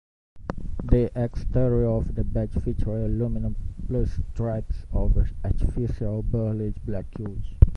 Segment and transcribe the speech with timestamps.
[0.83, 3.55] The exterior of the bed featured aluminum
[3.85, 7.43] pinstripes over artificial burled black wood.